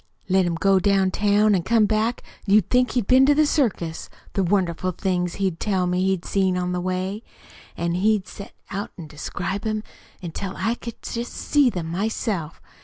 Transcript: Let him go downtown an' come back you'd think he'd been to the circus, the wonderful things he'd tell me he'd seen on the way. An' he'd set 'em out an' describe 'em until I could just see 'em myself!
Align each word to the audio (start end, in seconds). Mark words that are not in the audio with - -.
Let 0.27 0.47
him 0.47 0.55
go 0.55 0.79
downtown 0.79 1.53
an' 1.53 1.61
come 1.61 1.85
back 1.85 2.23
you'd 2.47 2.71
think 2.71 2.93
he'd 2.93 3.05
been 3.05 3.23
to 3.27 3.35
the 3.35 3.45
circus, 3.45 4.09
the 4.33 4.41
wonderful 4.43 4.93
things 4.93 5.35
he'd 5.35 5.59
tell 5.59 5.85
me 5.85 6.01
he'd 6.05 6.25
seen 6.25 6.57
on 6.57 6.71
the 6.71 6.81
way. 6.81 7.21
An' 7.77 7.93
he'd 7.93 8.27
set 8.27 8.47
'em 8.71 8.77
out 8.79 8.89
an' 8.97 9.05
describe 9.05 9.63
'em 9.67 9.83
until 10.19 10.53
I 10.57 10.73
could 10.73 10.99
just 11.03 11.33
see 11.33 11.71
'em 11.75 11.91
myself! 11.91 12.59